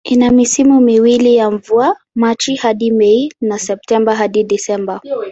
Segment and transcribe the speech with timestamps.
[0.03, 5.01] Ina misimu miwili ya mvua, Machi hadi Mei na Septemba hadi Disemba.